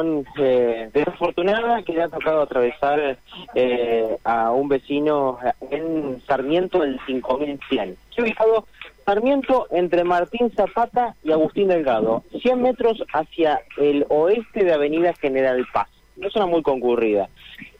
Eh, 0.00 0.90
desafortunada 0.94 1.82
que 1.82 1.92
le 1.92 2.04
ha 2.04 2.08
tocado 2.08 2.42
atravesar 2.42 3.18
eh, 3.56 4.16
a 4.22 4.52
un 4.52 4.68
vecino 4.68 5.40
en 5.72 6.22
Sarmiento 6.24 6.78
del 6.78 7.00
5100. 7.04 7.96
he 8.16 8.22
ubicado 8.22 8.68
Sarmiento 9.04 9.66
entre 9.72 10.04
Martín 10.04 10.52
Zapata 10.54 11.16
y 11.24 11.32
Agustín 11.32 11.66
Delgado, 11.66 12.22
100 12.40 12.62
metros 12.62 13.02
hacia 13.12 13.60
el 13.76 14.06
oeste 14.08 14.62
de 14.62 14.72
Avenida 14.72 15.14
General 15.14 15.66
Paz. 15.72 15.88
Una 16.16 16.30
zona 16.30 16.46
muy 16.46 16.62
concurrida. 16.62 17.28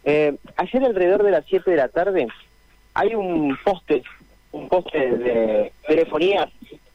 Eh, 0.02 0.34
ayer 0.56 0.84
alrededor 0.84 1.22
de 1.22 1.30
las 1.30 1.44
7 1.46 1.70
de 1.70 1.76
la 1.76 1.86
tarde 1.86 2.26
hay 2.94 3.14
un 3.14 3.56
poste, 3.64 4.02
un 4.50 4.68
poste 4.68 4.98
de 4.98 5.72
telefonía 5.86 6.50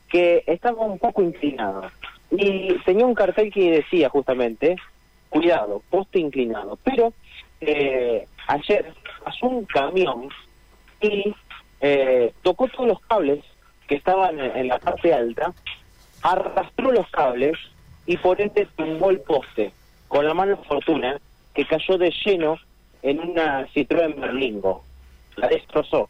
que 0.10 0.44
estaba 0.48 0.82
un 0.82 1.00
poco 1.00 1.24
inclinado 1.24 1.90
y 2.30 2.74
tenía 2.80 3.06
un 3.06 3.16
cartel 3.16 3.54
que 3.54 3.72
decía 3.72 4.10
justamente 4.10 4.76
cuidado, 5.34 5.82
poste 5.90 6.20
inclinado. 6.20 6.78
Pero 6.84 7.14
eh, 7.60 8.28
ayer 8.48 8.94
pasó 9.24 9.48
un 9.48 9.66
camión 9.66 10.30
y 11.02 11.34
eh, 11.82 12.34
tocó 12.44 12.68
todos 12.68 12.88
los 12.88 13.02
cables 13.02 13.44
que 13.88 13.96
estaban 13.96 14.40
en, 14.40 14.68
la 14.68 14.80
parte 14.80 15.14
alta, 15.14 15.54
arrastró 16.22 16.92
los 16.92 17.10
cables 17.10 17.58
y 18.06 18.18
por 18.18 18.40
ende 18.40 18.68
tumbó 18.76 19.10
el 19.10 19.20
poste 19.22 19.74
con 20.08 20.26
la 20.26 20.34
mala 20.34 20.56
fortuna 20.58 21.20
que 21.54 21.66
cayó 21.66 21.98
de 21.98 22.14
lleno 22.24 22.58
en 23.02 23.20
una 23.20 23.68
Citroën 23.68 24.20
Berlingo. 24.20 24.84
La 25.36 25.48
destrozó 25.48 26.10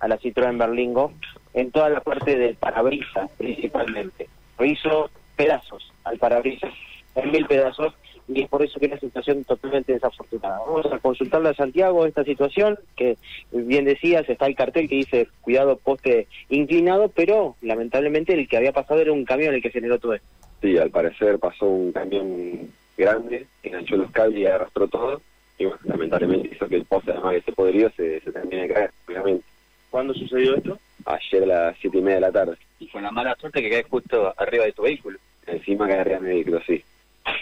a 0.00 0.08
la 0.08 0.18
Citroën 0.18 0.58
Berlingo 0.58 1.12
en 1.54 1.70
toda 1.70 1.88
la 1.88 2.00
parte 2.00 2.36
del 2.36 2.56
parabrisas 2.56 3.30
principalmente. 3.38 4.28
Lo 4.58 4.64
hizo 4.64 5.10
pedazos 5.36 5.92
al 6.04 6.18
parabrisas, 6.18 6.72
en 7.14 7.30
mil 7.30 7.46
pedazos, 7.46 7.94
y 8.28 8.42
es 8.42 8.48
por 8.48 8.62
eso 8.62 8.78
que 8.78 8.86
es 8.86 8.92
una 8.92 9.00
situación 9.00 9.44
totalmente 9.44 9.94
desafortunada. 9.94 10.58
Vamos 10.58 10.86
a 10.92 10.98
consultarle 10.98 11.48
a 11.48 11.54
Santiago 11.54 12.04
esta 12.06 12.24
situación, 12.24 12.78
que 12.94 13.16
bien 13.50 13.86
decías, 13.86 14.28
está 14.28 14.46
el 14.46 14.54
cartel 14.54 14.88
que 14.88 14.96
dice 14.96 15.28
cuidado 15.40 15.78
poste 15.78 16.28
inclinado, 16.50 17.08
pero 17.08 17.56
lamentablemente 17.62 18.34
el 18.34 18.46
que 18.46 18.58
había 18.58 18.72
pasado 18.72 19.00
era 19.00 19.12
un 19.12 19.24
camión 19.24 19.54
el 19.54 19.62
que 19.62 19.70
generó 19.70 19.98
todo 19.98 20.14
esto. 20.14 20.26
Sí, 20.60 20.76
al 20.76 20.90
parecer 20.90 21.38
pasó 21.38 21.66
un 21.66 21.92
camión 21.92 22.70
grande, 22.96 23.46
enganchó 23.62 23.96
los 23.96 24.10
cables 24.10 24.40
y 24.40 24.46
arrastró 24.46 24.88
todo, 24.88 25.22
y 25.56 25.64
bueno, 25.64 25.80
lamentablemente 25.84 26.50
hizo 26.52 26.68
que 26.68 26.76
el 26.76 26.84
poste, 26.84 27.12
además 27.12 27.32
de 27.32 27.38
ese 27.38 27.52
podrido, 27.52 27.90
se, 27.96 28.20
se 28.20 28.32
termine 28.32 28.62
de 28.62 28.74
caer, 28.74 28.90
obviamente. 29.08 29.44
¿Cuándo 29.90 30.12
sucedió 30.12 30.56
esto? 30.56 30.78
Ayer 31.06 31.44
a 31.44 31.46
las 31.46 31.78
siete 31.80 31.96
y 31.96 32.02
media 32.02 32.16
de 32.16 32.20
la 32.20 32.32
tarde. 32.32 32.56
Y 32.78 32.88
con 32.88 33.02
la 33.02 33.10
mala 33.10 33.34
suerte 33.40 33.62
que 33.62 33.70
cae 33.70 33.84
justo 33.84 34.34
arriba 34.36 34.64
de 34.64 34.72
tu 34.72 34.82
vehículo. 34.82 35.18
Encima 35.46 35.88
cae 35.88 36.00
arriba 36.00 36.18
de 36.18 36.22
mi 36.22 36.34
vehículo, 36.34 36.60
sí 36.66 36.84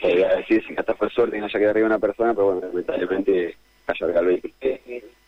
podría 0.01 0.29
decir 0.37 0.65
si 0.67 0.75
hasta 0.77 0.95
fue 0.95 1.11
suerte 1.11 1.37
y 1.37 1.41
no 1.41 1.47
haya 1.47 1.59
quedado 1.59 1.71
arriba 1.71 1.87
una 1.87 1.99
persona, 1.99 2.35
pero 2.35 2.53
bueno, 2.53 2.69
lamentablemente 2.69 3.57
cayó 3.85 4.07
arriba 4.07 4.21
el 4.21 4.27
vehículo. 4.27 4.55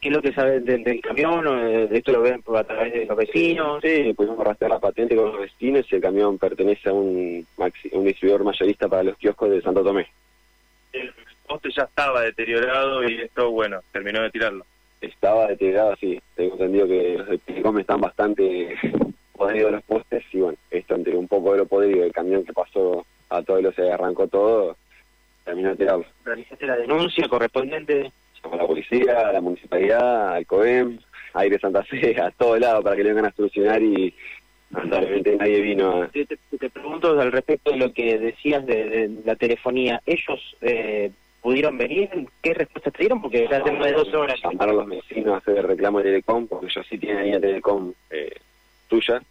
¿Qué 0.00 0.09
es 0.09 0.15
lo 0.15 0.23
que 0.23 0.33
sabe 0.33 0.61
del, 0.61 1.00
camión? 1.00 1.47
¿O 1.47 1.67
de 1.89 1.98
esto 1.98 2.12
lo 2.12 2.23
ven 2.23 2.42
a 2.55 2.65
través 2.65 2.92
de 2.92 3.06
los 3.06 3.17
vecinos? 3.17 3.81
Sí, 3.83 4.12
pudimos 4.15 4.39
rastrear 4.45 4.70
la 4.70 4.78
patente 4.78 5.17
con 5.17 5.33
los 5.33 5.41
vecinos 5.41 5.87
y 5.91 5.95
el 5.97 6.00
camión 6.00 6.39
pertenece 6.39 6.89
a 6.89 6.92
un, 6.92 7.47
un 7.92 8.05
distribuidor 8.05 8.45
mayorista 8.45 8.89
para 8.89 9.03
los 9.03 9.17
kioscos 9.17 9.50
de 9.50 9.61
Santo 9.61 9.83
Tomé. 9.83 10.06
El 10.93 11.12
poste 11.47 11.70
ya 11.77 11.83
estaba 11.83 12.22
deteriorado 12.22 13.09
y 13.09 13.22
esto, 13.22 13.50
bueno, 13.50 13.81
terminó 13.93 14.22
de 14.22 14.31
tirarlo. 14.31 14.65
Estaba 15.00 15.48
deteriorado, 15.48 15.97
sí. 15.97 16.20
Tengo 16.37 16.53
entendido 16.55 16.87
que 16.87 17.19
los 17.19 17.28
de 17.75 17.81
están 17.81 18.00
bastante 18.00 18.77
podridos 19.33 19.72
los 19.72 19.83
postes 19.83 20.22
y 20.33 20.39
bueno, 20.39 20.59
esto 20.70 20.95
entre 20.95 21.17
un 21.17 21.27
poco 21.27 21.53
de 21.53 21.59
lo 21.59 21.67
podrido 21.67 22.03
del 22.03 22.12
camión 22.12 22.45
que 22.45 22.53
pasó 22.53 23.05
a 23.31 23.43
todo 23.43 23.61
lo 23.61 23.73
se 23.73 23.91
arrancó 23.91 24.29
todo, 24.29 24.77
terminó 25.45 25.71
de 25.71 25.77
tirarlo. 25.77 26.05
¿Realizaste 26.25 26.67
la 26.67 26.77
denuncia 26.77 27.29
correspondiente? 27.29 28.12
Llamó 28.43 28.55
a 28.55 28.59
la 28.59 28.67
policía, 28.67 29.29
a 29.29 29.33
la 29.33 29.41
municipalidad, 29.41 30.34
al 30.34 30.47
COEM, 30.47 30.98
a 31.34 31.41
Aire 31.41 31.59
Santa 31.59 31.83
Fe, 31.84 32.21
a 32.21 32.31
todo 32.31 32.59
lado 32.59 32.83
para 32.83 32.97
que 32.97 33.05
le 33.05 33.11
vengan 33.11 33.27
a 33.27 33.33
solucionar 33.33 33.83
y 33.83 34.15
lamentablemente 34.71 35.37
nadie 35.37 35.61
vino 35.61 36.03
a... 36.03 36.09
Te, 36.09 36.27
te, 36.27 36.71
pregunto 36.71 37.19
al 37.19 37.33
respecto 37.33 37.71
de 37.71 37.78
lo 37.78 37.93
que 37.93 38.19
decías 38.19 38.65
de, 38.66 39.11
la 39.25 39.37
telefonía, 39.37 40.00
¿ellos 40.06 40.56
eh, 40.60 41.10
pudieron 41.41 41.78
venir? 41.78 42.10
¿Qué 42.43 42.55
respuesta 42.55 42.91
te 42.91 42.99
dieron? 42.99 43.22
Porque 43.22 43.49
ya 43.50 43.62
tengo 43.62 43.84
de 43.84 43.93
dos 43.93 44.12
horas. 44.15 44.39
Llamaron 44.43 44.77
los 44.77 44.87
vecinos 44.89 45.34
a 45.34 45.37
hacer 45.39 45.59
el 45.59 45.65
reclamo 45.65 45.99
de 45.99 46.05
Telecom, 46.05 46.47
porque 46.47 46.66
ellos 46.66 46.87
sí 46.89 46.99
tienen 46.99 47.19
ahí 47.19 47.33
a 47.33 47.41
Telecom 47.41 47.93
eh, 48.10 48.34
tuya, 48.89 49.22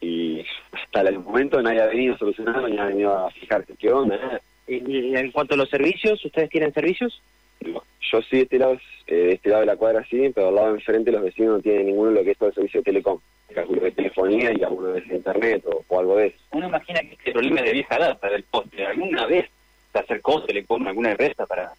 y 0.00 0.44
hasta 0.72 1.00
el 1.00 1.18
momento 1.18 1.60
nadie 1.62 1.82
ha 1.82 1.86
venido 1.86 2.14
a 2.14 2.18
solucionarlo, 2.18 2.68
ni 2.68 2.78
ha 2.78 2.86
venido 2.86 3.16
a 3.16 3.30
fijarse 3.30 3.74
qué 3.78 3.90
onda. 3.92 4.40
¿Y, 4.66 5.16
en 5.16 5.30
cuanto 5.30 5.54
a 5.54 5.56
los 5.56 5.70
servicios, 5.70 6.24
ustedes 6.24 6.50
tienen 6.50 6.72
servicios? 6.72 7.22
Yo 7.60 8.22
sí, 8.22 8.36
de 8.36 8.42
este 8.42 8.58
lado, 8.58 8.78
eh, 9.06 9.14
de 9.14 9.32
este 9.32 9.48
lado 9.48 9.60
de 9.60 9.66
la 9.66 9.76
cuadra 9.76 10.04
sí, 10.08 10.30
pero 10.34 10.48
al 10.48 10.54
lado 10.54 10.68
de 10.68 10.74
enfrente 10.74 11.10
los 11.10 11.22
vecinos 11.22 11.56
no 11.56 11.62
tienen 11.62 11.86
ninguno 11.86 12.10
de 12.10 12.16
lo 12.16 12.24
que 12.24 12.32
es 12.32 12.38
todo 12.38 12.48
el 12.50 12.54
servicio 12.54 12.80
de 12.80 12.84
telecom. 12.84 13.18
Calculo 13.54 13.80
de 13.80 13.92
telefonía 13.92 14.52
y 14.52 14.62
alguno 14.62 14.88
de 14.88 15.02
internet 15.14 15.64
o, 15.66 15.98
algo 15.98 16.16
de 16.16 16.26
eso. 16.28 16.36
Uno 16.52 16.66
imagina 16.68 17.00
que 17.00 17.12
este 17.12 17.32
problema 17.32 17.62
de 17.62 17.72
vieja 17.72 17.98
data 17.98 18.28
del 18.28 18.42
poste, 18.42 18.84
¿alguna 18.84 19.26
vez 19.26 19.48
se 19.92 19.98
acercó 19.98 20.42
Telecom 20.44 20.86
alguna 20.86 21.12
empresa 21.12 21.46
para...? 21.46 21.72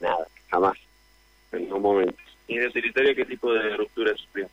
Nada, 0.00 0.26
jamás, 0.48 0.78
en 1.52 1.64
ningún 1.64 1.82
momento. 1.82 2.14
¿Y 2.48 2.56
de 2.56 2.68
utilitario 2.68 3.14
qué 3.14 3.24
tipo 3.26 3.52
de 3.52 3.76
ruptura 3.76 4.16
sufrió 4.16 4.48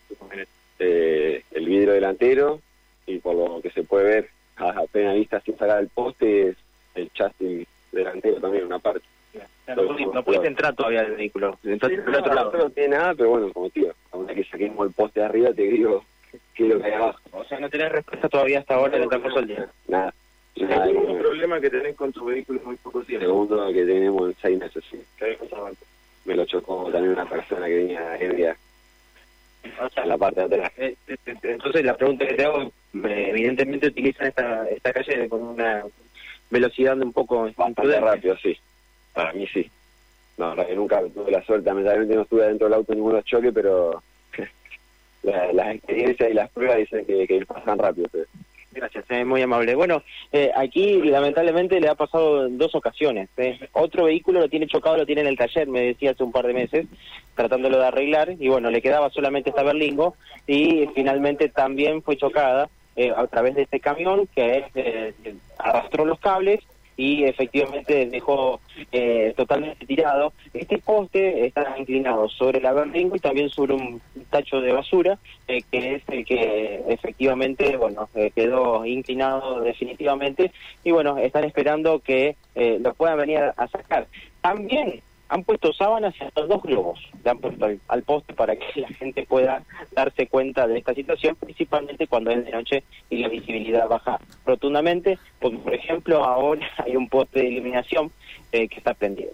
eh, 0.80 1.44
el 1.52 1.66
vidrio 1.66 1.94
delantero, 1.94 2.60
y 3.08 3.18
por 3.20 3.36
lo 3.36 3.62
que 3.62 3.72
se 3.72 3.84
puede 3.84 4.06
ver 4.06 4.30
a, 4.58 4.84
plena 4.92 5.14
vista 5.14 5.40
sin 5.42 5.58
sacar 5.58 5.80
el 5.80 5.88
poste 5.88 6.50
es 6.50 6.58
el 6.96 7.12
chasis 7.14 7.68
delantero 7.92 8.40
también 8.40 8.66
una 8.66 8.80
parte. 8.80 9.06
no, 10.14 10.24
puede 10.24 10.48
entrar 10.48 10.76
todavía 10.76 11.02
el 11.02 11.16
vehículo. 11.16 11.58
Entonces, 11.64 12.00
no, 12.06 12.20
otro 12.20 12.34
lado. 12.34 12.52
no 12.52 12.70
tiene 12.70 12.98
nada, 12.98 13.16
pero 13.16 13.30
bueno, 13.30 13.54
como 13.54 13.70
tío, 13.70 13.94
a 14.12 14.34
que 14.34 14.44
saquemos 14.44 14.88
el 14.88 14.94
poste 14.94 15.22
de 15.22 15.26
arriba 15.26 15.54
te 15.54 15.64
digo 15.64 16.04
qué 16.54 16.64
es 16.64 16.70
lo 16.70 16.80
que 16.80 16.86
hay 16.86 16.94
abajo. 16.94 17.20
O 17.32 17.44
sea, 17.46 17.60
no 17.60 17.70
tenés 17.70 17.92
respuesta 17.92 18.30
todavía 18.30 18.60
hasta 18.60 18.76
ahora 18.76 18.98
en 18.98 19.04
el 19.04 19.10
transcurso 19.10 19.40
del 19.40 19.48
día. 19.48 19.70
Nada. 19.88 20.14
Nada, 20.58 20.90
el 20.90 21.18
problema 21.20 21.62
que 21.62 21.70
tenés 21.70 21.96
con 21.96 22.12
tu 22.12 22.26
vehículo 22.26 22.60
es 22.60 22.66
muy 22.66 22.76
poco 22.78 23.04
tiempo. 23.04 23.28
Segundo 23.28 23.68
que 23.72 23.86
tenemos 23.86 24.30
en 24.30 24.36
seis 24.42 24.60
meses, 24.60 24.84
sí. 24.90 25.00
Me 26.26 26.36
lo 26.36 26.46
chocó 26.46 26.90
también 26.92 27.14
una 27.14 27.30
persona 27.30 27.68
que 27.68 27.76
venía 27.76 28.18
ebria 28.18 28.58
en 29.96 30.10
la 30.10 30.18
parte 30.18 30.42
de 30.42 30.46
atrás. 30.46 30.72
Eh, 30.78 30.96
eh, 31.08 31.18
eh, 31.26 31.38
entonces 31.44 31.86
la 31.86 31.96
pregunta 31.96 32.26
que 32.26 32.34
te 32.34 32.46
hago, 32.46 32.72
evidentemente 32.94 33.88
utilizan 33.88 34.28
esta, 34.28 34.68
esta 34.70 34.94
calle 34.94 35.30
con 35.30 35.42
una 35.42 35.84
velocidad 36.50 37.00
un 37.00 37.14
poco 37.14 37.44
bastante 37.56 38.00
rápido, 38.00 38.38
sí. 38.38 38.58
Para 39.14 39.34
mí 39.34 39.48
sí. 39.48 39.70
No, 40.38 40.54
la 40.54 40.66
que 40.66 40.76
nunca 40.76 41.02
tuve 41.14 41.32
la 41.32 41.44
suerte, 41.44 41.66
lamentablemente 41.66 42.16
no 42.16 42.22
estuve 42.22 42.48
dentro 42.48 42.68
del 42.68 42.76
auto 42.76 42.92
en 42.92 43.00
ninguno 43.00 43.22
choque, 43.22 43.52
pero 43.52 44.04
las 45.24 45.76
experiencias 45.76 46.30
y 46.30 46.34
las 46.34 46.50
pruebas 46.52 46.78
dicen 46.78 47.06
que, 47.06 47.28
que 47.28 47.46
pasan 47.46 47.80
rápido. 47.80 48.08
Gracias, 48.72 49.06
es 49.10 49.26
muy 49.26 49.42
amable. 49.42 49.74
Bueno, 49.74 50.04
eh, 50.32 50.52
aquí 50.56 51.02
lamentablemente 51.02 51.80
le 51.80 51.90
ha 51.90 51.96
pasado 51.96 52.46
en 52.46 52.60
dos 52.60 52.76
ocasiones. 52.76 53.28
¿eh? 53.38 53.58
Otro 53.72 54.04
vehículo 54.04 54.40
lo 54.40 54.50
tiene 54.50 54.68
chocado, 54.68 54.98
lo 54.98 55.06
tiene 55.08 55.22
en 55.22 55.28
el 55.28 55.38
taller, 55.38 55.68
me 55.68 55.82
decía 55.82 56.12
hace 56.12 56.24
un 56.24 56.32
par 56.32 56.46
de 56.46 56.54
meses, 56.54 56.86
tratándolo 57.34 57.80
de 57.80 57.88
arreglar, 57.88 58.36
y 58.38 58.48
bueno, 58.48 58.70
le 58.70 58.84
quedaba 58.84 59.10
solamente 59.10 59.50
esta 59.50 59.64
berlingo, 59.64 60.16
y 60.46 60.88
finalmente 60.94 61.50
también 61.50 62.04
fue 62.04 62.18
chocada 62.18 62.70
eh, 62.98 63.14
a 63.16 63.26
través 63.28 63.56
de 63.56 63.62
este 63.62 63.80
camión 63.80 64.28
que 64.36 65.14
arrastró 65.58 66.04
los 66.04 66.20
cables 66.20 66.60
y 66.98 67.24
efectivamente 67.24 68.08
dejó 68.08 68.60
eh, 68.92 69.34
totalmente 69.38 69.86
tirado. 69.86 70.34
Este 70.54 70.80
poste 70.80 71.46
está 71.46 71.76
inclinado 71.78 72.28
sobre 72.28 72.60
la 72.60 72.74
berlingo 72.74 73.16
y 73.16 73.20
también 73.20 73.50
sobre 73.50 73.76
un 73.76 74.02
tacho 74.32 74.60
de 74.60 74.74
basura, 74.74 75.20
eh, 75.48 75.62
que 75.72 75.96
es 75.96 76.04
el 76.08 76.26
que 76.26 76.84
efectivamente, 76.88 77.78
bueno, 77.78 78.10
eh, 78.16 78.32
quedó 78.36 78.84
inclinado 78.84 79.62
definitivamente 79.62 80.52
y 80.84 80.92
bueno, 80.92 81.18
están 81.20 81.44
esperando 81.44 82.00
que 82.00 82.36
lo 82.56 82.96
puedan 82.96 83.20
venir 83.20 83.54
a 83.56 83.68
sacar. 83.68 84.08
También 84.42 85.02
han 85.30 85.44
puesto 85.44 85.74
sábanas 85.74 86.14
y 86.20 86.24
hasta 86.24 86.42
dos 86.44 86.62
globos 86.64 87.00
le 87.24 87.30
han 87.30 87.40
puesto 87.40 87.68
al, 87.88 88.04
poste 88.04 88.34
para 88.34 88.56
que 88.56 88.82
la 88.82 88.88
gente 88.90 89.26
pueda 89.26 89.64
darse 89.92 90.28
cuenta 90.28 90.68
de 90.68 90.78
esta 90.78 90.94
situación, 90.94 91.36
principalmente 91.36 92.08
cuando 92.08 92.32
es 92.32 92.46
de 92.46 92.52
noche 92.52 92.84
y 93.10 93.18
la 93.18 93.28
visibilidad 93.28 93.88
baja 93.88 94.20
rotundamente, 94.46 95.18
porque 95.40 95.58
por 95.58 95.74
ejemplo 95.74 96.24
ahora 96.24 96.68
hay 96.78 96.96
un 96.96 97.10
poste 97.10 97.42
de 97.42 97.48
iluminación 97.48 98.12
eh, 98.52 98.68
que 98.68 98.78
está 98.78 98.94
prendido. 98.94 99.32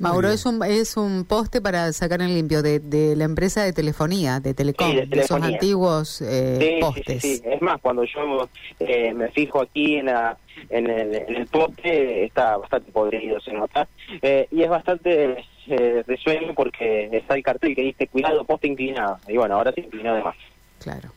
Mauro, 0.00 0.30
es 0.30 0.46
un, 0.46 0.64
es 0.64 0.96
un 0.96 1.26
poste 1.26 1.60
para 1.60 1.92
sacar 1.92 2.22
en 2.22 2.34
limpio 2.34 2.62
de, 2.62 2.80
de 2.80 3.14
la 3.16 3.24
empresa 3.24 3.62
de 3.62 3.74
telefonía, 3.74 4.40
de 4.40 4.54
Telecom, 4.54 4.94
de, 4.94 5.20
esos 5.20 5.42
antiguos 5.42 6.22
eh, 6.22 6.78
postes. 6.80 7.20
Sí, 7.20 7.42
es 7.44 7.60
más, 7.60 7.80
cuando 7.82 8.04
yo 8.04 8.48
eh, 8.78 9.12
me 9.12 9.28
fijo 9.28 9.60
aquí 9.60 9.96
en, 9.96 10.06
la, 10.06 10.38
en, 10.70 10.88
el, 10.88 11.14
en 11.14 11.36
el 11.36 11.46
poste, 11.46 12.24
está 12.24 12.56
bastante 12.56 12.90
podrido, 12.90 13.38
se 13.40 13.52
nota, 13.52 13.86
eh, 14.22 14.48
y 14.50 14.62
es 14.62 14.70
bastante 14.70 15.44
eh, 15.66 16.02
resuelto 16.06 16.54
porque 16.54 17.10
está 17.12 17.34
el 17.34 17.42
cartel 17.42 17.76
que 17.76 17.82
dice 17.82 18.06
cuidado, 18.06 18.44
poste 18.44 18.68
inclinado, 18.68 19.18
y 19.28 19.36
bueno, 19.36 19.56
ahora 19.56 19.72
sí 19.74 19.82
inclinado 19.82 20.16
de 20.16 20.22
más. 20.22 20.36
Claro. 20.78 21.10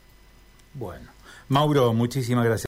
Bueno, 0.74 1.08
Mauro, 1.48 1.92
muchísimas 1.94 2.44
gracias. 2.44 2.62